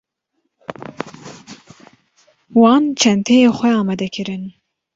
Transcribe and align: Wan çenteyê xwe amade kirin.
Wan 2.61 2.83
çenteyê 2.99 3.49
xwe 3.57 3.69
amade 3.79 4.07
kirin. 4.13 4.43